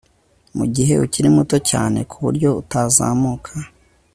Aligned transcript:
mugihe 0.57 0.93
ukiri 1.05 1.29
muto 1.37 1.57
cyane 1.69 1.99
kuburyo 2.11 2.49
utazamuka 2.61 3.51